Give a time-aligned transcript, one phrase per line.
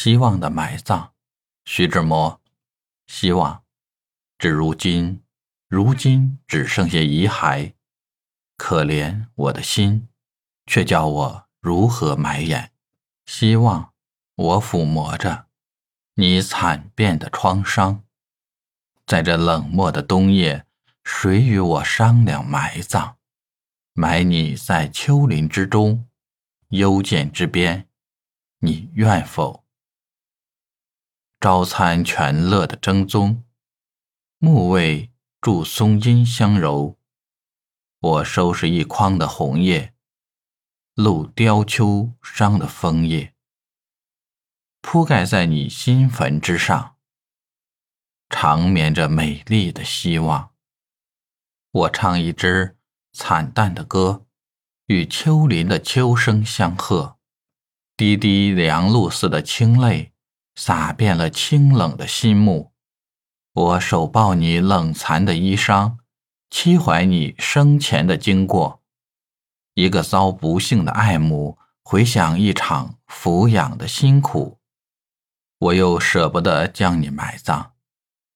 [0.00, 1.10] 希望的埋葬，
[1.64, 2.40] 徐志摩。
[3.08, 3.64] 希望，
[4.38, 5.24] 至如今，
[5.66, 7.74] 如今只剩下遗骸。
[8.56, 10.08] 可怜我的心，
[10.66, 12.70] 却叫我如何埋掩？
[13.26, 13.92] 希望，
[14.36, 15.46] 我抚摸着
[16.14, 18.04] 你惨变的创伤。
[19.04, 20.64] 在这冷漠的冬夜，
[21.02, 23.16] 谁与我商量埋葬？
[23.94, 26.06] 埋你在丘陵之中，
[26.68, 27.88] 幽涧之边，
[28.60, 29.64] 你愿否？
[31.40, 33.44] 朝餐全乐的正宗，
[34.38, 36.98] 木味助松阴香柔。
[38.00, 39.94] 我收拾一筐的红叶，
[40.94, 43.34] 露雕秋伤的枫叶，
[44.80, 46.96] 铺盖在你新坟之上，
[48.28, 50.50] 长眠着美丽的希望。
[51.70, 52.76] 我唱一支
[53.12, 54.26] 惨淡的歌，
[54.86, 57.16] 与秋林的秋声相和，
[57.96, 60.12] 滴滴凉露似的清泪。
[60.60, 62.72] 洒遍了清冷的心目，
[63.52, 65.98] 我手抱你冷残的衣裳，
[66.50, 68.82] 凄怀你生前的经过。
[69.74, 74.58] 一个遭不幸的爱母，回想一场抚养的辛苦，
[75.60, 77.74] 我又舍不得将你埋葬。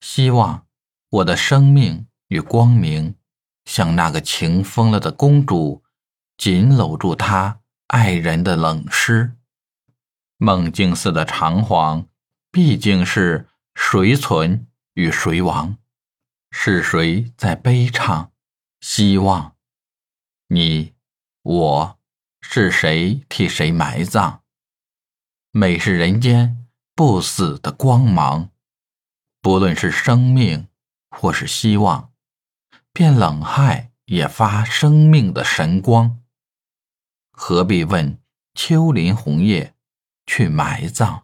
[0.00, 0.66] 希望
[1.10, 3.16] 我的生命与光明，
[3.64, 5.82] 像那个情疯了的公主，
[6.36, 9.36] 紧搂住她爱人的冷尸。
[10.36, 12.08] 梦境似的长黄，
[12.50, 15.78] 毕竟是谁存与谁亡？
[16.50, 18.32] 是谁在悲唱？
[18.80, 19.56] 希望
[20.48, 20.94] 你
[21.42, 21.98] 我
[22.40, 24.40] 是谁替谁埋葬？
[25.50, 28.50] 美是人间不死的光芒，
[29.40, 30.68] 不论是生命
[31.10, 32.12] 或是希望，
[32.92, 36.20] 便冷害也发生命的神光。
[37.30, 38.20] 何必问
[38.54, 39.73] 秋林红叶？
[40.26, 41.23] 去埋葬。